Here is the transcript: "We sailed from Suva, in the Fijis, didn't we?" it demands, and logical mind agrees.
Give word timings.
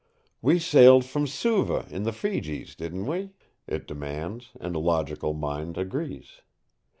"We 0.41 0.57
sailed 0.57 1.05
from 1.05 1.27
Suva, 1.27 1.85
in 1.91 2.05
the 2.05 2.11
Fijis, 2.11 2.73
didn't 2.75 3.05
we?" 3.05 3.33
it 3.67 3.85
demands, 3.85 4.49
and 4.59 4.75
logical 4.75 5.35
mind 5.35 5.77
agrees. 5.77 6.41